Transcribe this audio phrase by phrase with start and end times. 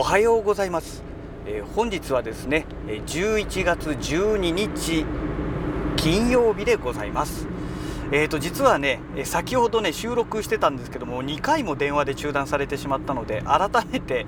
[0.00, 1.02] おはようございます、
[1.44, 5.04] えー、本日はですね11月12日
[5.98, 7.46] 金曜日でございます。
[8.10, 14.24] えーと実はね先ほどね収録してたんですけども2回も電話で中断されてしまったので改めて、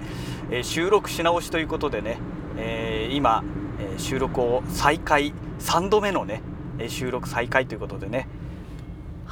[0.51, 2.19] え収録し直しということでね、
[2.59, 3.43] えー、今、
[3.81, 6.43] え収録を再開3度目のね
[6.89, 8.29] 収録再開ということでね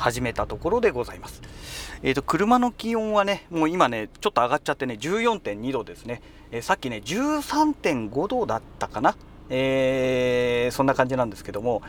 [0.00, 1.42] 始めたところでございます。
[2.02, 9.14] えーと、車の気温はね、もう今ね、ちょっと上がっちゃってね、14.2度ですね、えー、さっきね、13.5度だったかな、
[9.50, 11.82] えー、そんな感じなんですけども、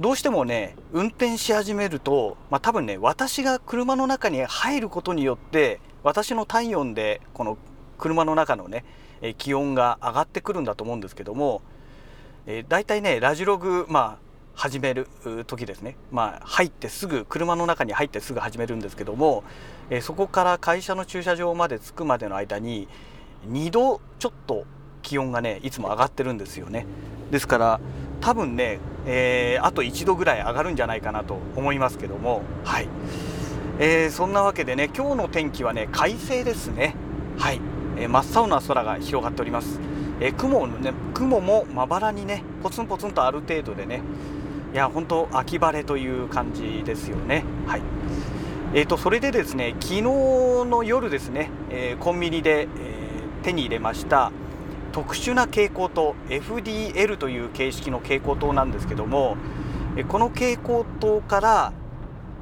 [0.00, 7.58] どうしてもね、運転し始めると、まあ、多分ね、私が車の中に入ることによって、私の体温で、この
[7.98, 8.84] 車の中のね、
[9.36, 11.62] 気温が上がってくるんだと思うんですけども、
[12.46, 14.23] えー、大体ね、ラジログ、まあ、
[14.54, 15.08] 始める
[15.46, 19.44] 時ですね、まあ、入ってすぐ車の中に入ってすぐ始めるんですけども、
[19.90, 22.88] えー、そこから会社の駐車場まで着くまでの間に
[23.50, 24.64] 2度ちょっと
[25.02, 26.86] 気温がねいつも上がってるんですよね。
[27.30, 27.80] ですから
[28.20, 32.88] 多分ね、えー、あと1度ぐらい上がるんじゃないかなと思いますけどもはい、
[33.78, 36.94] えー、そんなわけでね今日の天気はね快晴ですね。
[37.36, 37.60] はい、
[37.98, 39.80] え真っ青な空が広がっております。
[40.20, 44.00] え雲ね雲もまばらにねポツンポツンとある程度でね
[44.74, 47.44] いや本当秋晴れという感じですよね。
[47.68, 47.82] はい。
[48.74, 52.68] えーと、それでですね昨日の夜ですね、えー、コンビニで、えー、
[53.44, 54.32] 手に入れました
[54.90, 59.36] 特殊な蛍光灯 FDL という形式の蛍光灯なんですけども、
[60.08, 61.72] この蛍光灯から、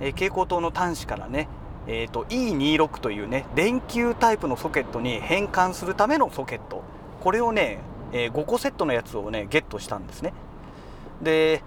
[0.01, 1.49] 蛍光灯の端子からね、
[1.87, 6.83] えーと、E26 というね電球タイプのソケットに変換するためのソケット。
[7.21, 7.81] これをね、
[8.13, 10.33] え5個セットのやつをねゲットしたんですね。
[11.21, 11.63] で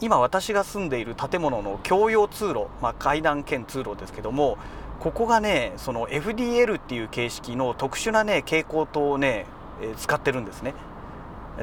[0.00, 4.58] 今私が住んでいる建物の共用通路、まあ、階段兼通路ですけども
[5.00, 9.46] ここがねその FDL っていう形式の特殊なね蛍光灯をね、
[9.82, 10.74] え、使ってるんですね。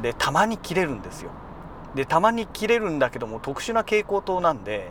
[0.01, 1.31] でたまに切れるんですよ。
[1.95, 4.89] でたまに切れるんだけども特殊な蛍光灯なんで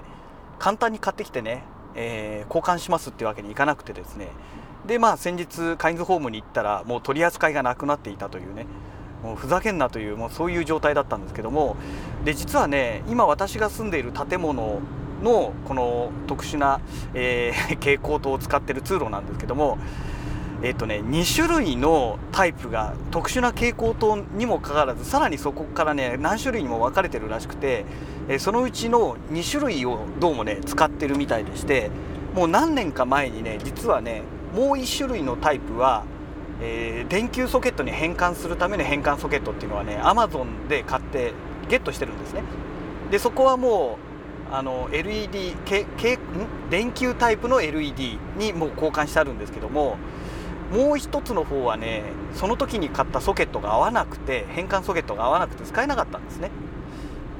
[0.59, 1.63] 簡単に買ってきてね、
[1.95, 4.29] えー、交換しますっていうわけにいかなくてですね。
[4.87, 8.67] でまあ先日カインズホームに行ったらもう取り扱いがなくなっていたというね。
[9.23, 11.77] もうふざけんなというもうそういう状態だったんですけども
[12.25, 14.81] で実はね今私が住んでいる建物
[15.23, 16.81] のこの特殊な、
[17.15, 19.79] えー、 蛍光灯を使ってる通路なんですけども
[20.63, 27.85] えっ、ー、とね2種類のタイプが特殊な蛍光灯にもかかわらずさらにそこからね何種類にも分かれてるらしくて、
[28.29, 31.91] えー、そのうちの2種類をどうもね使ってるみたいでして
[32.35, 34.23] もう何年か前にね実はね
[34.55, 36.05] もう1種類のタイプは
[36.63, 41.33] えー、電球ソケットに変換するための変換ソケットっていうのはねアマゾンで買って
[41.69, 42.43] ゲットしてるんですね。
[43.11, 43.99] でそこはも
[44.51, 46.19] うあの LED けけん？
[46.71, 49.97] 電球タイプの LED にもう交換してあるんですけども
[50.73, 52.03] もう一つの方はね
[52.35, 56.51] その時に買ったソケットが合わなくて変換ソケットが合わなくて使えなかったんですね。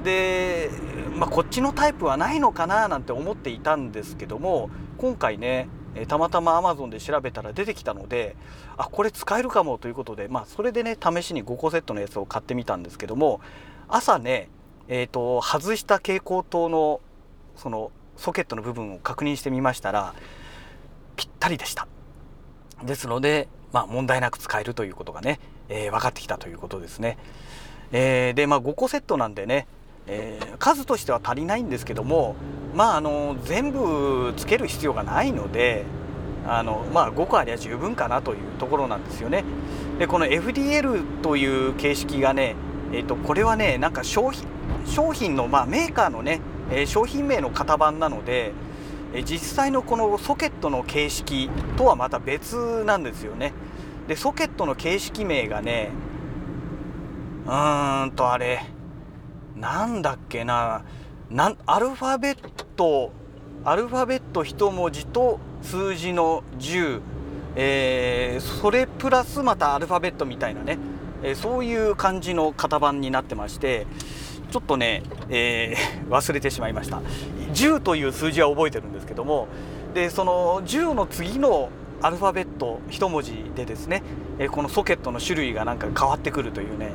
[0.03, 0.69] で、
[1.15, 8.35] まあ、こっちのタイプはないのかななんて思っていたんですけども今回ねえたまたま Amazon で調べたら出てきたので
[8.77, 13.41] あこれ使えるかもということで、まあ、それでね試しに5個セットのやつを買ってみたんですけども
[13.87, 14.49] 朝ね、
[14.87, 17.01] えーと、外した蛍光灯の
[17.55, 20.13] そのソケットの部分を確認してみましたら
[21.15, 21.87] ぴったりでした。
[22.83, 27.17] ですので、まあ、問題なく使えるということがね、えー、分かってきたということですね、
[27.91, 29.67] えー、でまあ5個セットなんでね
[30.07, 32.35] えー、数としては足りないんですけども
[32.75, 35.85] まああの全部つける必要がないので
[36.47, 39.43] あの、まあ、5個ありゃ十分かなというところなんですよね。
[39.99, 42.55] でこの FDL という形式がね、
[42.91, 44.47] えーと、これはねなんか商品
[44.85, 46.41] 商品の、まあ、メーカーのね、
[46.71, 48.53] えー、商品名の型番なので、
[49.13, 53.53] えー、実際のこのソケットの形式とはまた別なんですよね。
[54.07, 55.91] でソケットの形式名がね
[57.45, 58.63] うーんとあれ
[59.55, 60.83] なんだっけな。
[61.29, 62.35] なアルファベッ
[62.75, 63.11] ト
[63.63, 67.01] アルファベット1文字と数字の10、
[67.55, 70.79] えー、それプラスまたアルファベットみたいなね、
[71.23, 73.85] えー、そういう感じの型番になってまして
[74.51, 77.01] ちょっとね、えー、 忘れてしまいました。
[77.53, 79.47] 10という数字は覚えてるんですけども
[79.93, 81.69] でその10の次の
[82.01, 84.03] アルファベット1文字でですね、
[84.37, 86.91] えこのソケットの種類がなんか変わってくるというね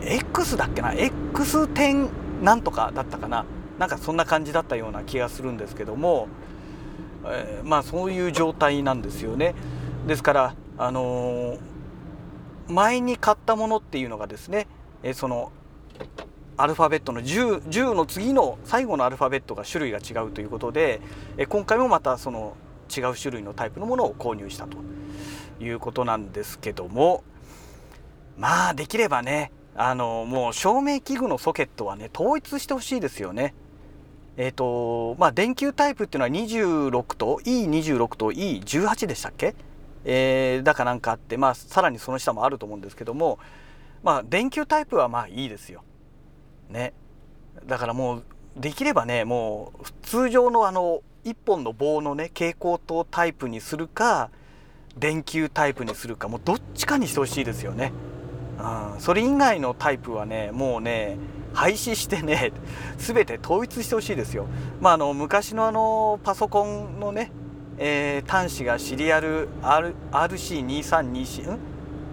[0.00, 2.08] X だっけな X 点
[2.42, 3.44] なんとかだったかな
[3.78, 6.28] なんかそんな感じだったような気がするんですけども、
[7.26, 9.54] えー、まあそういう状態なんですよね
[10.06, 11.58] ですからあのー、
[12.68, 14.66] 前に買ったものっていうのがですね、
[15.02, 15.52] えその
[16.56, 21.02] アルファベットの 10, 10の次の最後のアルファベットが種類が違うということで、
[21.36, 22.56] え今回もまたその
[22.94, 24.78] 違う種類のタイプのものを購入したと。
[25.60, 27.24] いうことなんですけども
[28.36, 33.54] まあできればねあのもう照明器具のソケットはね統一してほしいですよね。
[34.36, 39.54] えっ、ー、とまあ電球タイプっていうのは26と E26 と E18 でしたっけ、
[40.04, 43.38] えー、だかなんかあってまあさらにその下もあると思うんですけども
[44.02, 45.82] まあ電球タイプはまあいいですよ。
[46.68, 46.92] ね。
[47.66, 48.24] だからもう
[48.56, 54.30] できればねもう通常のあの1本の棒のね蛍光灯タイプにするか
[54.98, 57.92] 電球タイプにするかもうどっちかにしてほしいですよね。
[58.58, 61.18] うん、それ以外のタイプはねもうね
[61.52, 62.52] 廃止してね
[62.98, 64.46] 全て統一してほしいですよ。
[64.80, 67.30] まあ、あの昔のあのパソコンのね、
[67.78, 71.58] えー、端子がシリアル R、RC2324 ん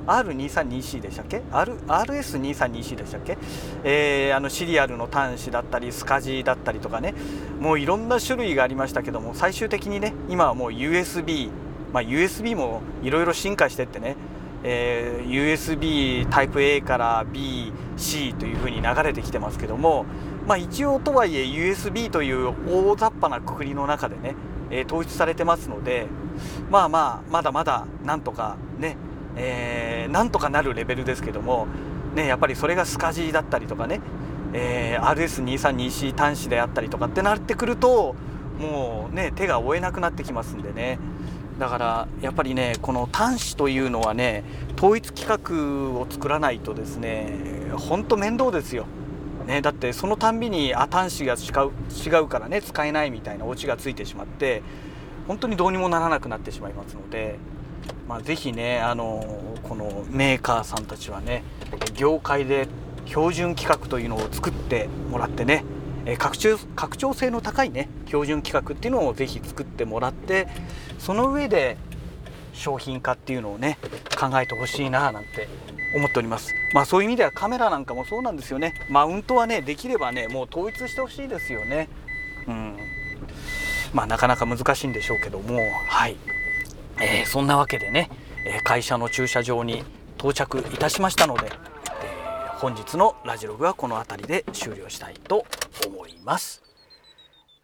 [0.07, 3.37] R2324 でしたっけ、R、RS2324 でしたっけ、
[3.83, 7.13] えー、あのシリアルの端子だったりスカジだったりとかね
[7.59, 11.51] もういろんな種類がありましたけども最終的にね今はもう USB
[11.93, 14.15] まあ USB もいろいろ進化してってね。
[14.61, 20.05] えー、USB タイプ A から BC というふうに流れてきてますけども、
[20.47, 24.35] まあ、一応とはいえ USB という大雑把なくくりの中でね、
[24.69, 26.07] えー、統一されてますので。
[26.69, 28.97] まあまあまだまだなんとかね、
[29.35, 31.67] えー、なんとかなるレベルですけども、
[32.15, 34.01] ね、やっぱりそれがスカジーだったりとかね、
[34.53, 38.15] えー、RS232C 端子であったりとかってなってくると
[38.59, 40.99] もうね手が負えなくなってきますんでね。
[41.59, 44.43] だからやっぱりねこの端子というのはね
[44.77, 48.85] 統一規格を作らないとですねほんと面倒ですよ。
[49.45, 51.71] ね、だってそのたんびにあ端子が違う
[52.07, 54.61] 違うからね使えないみたいなオチがついてしまって
[55.27, 57.39] 本当にどうにもならなくなってしまいますので、
[58.07, 61.43] まあ、是非ねあのこのメーカーさんたちはね
[61.95, 62.67] 業界で
[63.07, 65.63] 標準規格というのを作ってもらってね
[66.11, 70.47] え拡張拡張性の高いね標準規格っていうのをぜひ作ってもらって
[70.97, 71.77] その上で
[72.53, 73.77] 商品化っていうのをね
[74.19, 75.47] 考えてほしいななんて
[75.95, 76.53] 思っております。
[76.73, 78.73] まあそういう意味ではカメラなんかもそうなんですよね。
[78.89, 81.87] マウントはねできればねもう統一してほしいですよね。
[82.47, 82.77] うん。
[83.93, 86.15] まあなかなか難しいんでしょうけどもはい、
[87.01, 88.09] えー、そんなわけでね
[88.63, 89.83] 会社の駐車場に
[90.17, 91.51] 到着いたしましたので
[92.59, 95.45] 本日のラジログはこの辺りで終了したいと
[95.87, 96.61] 思います。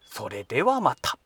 [0.06, 1.18] それではまた。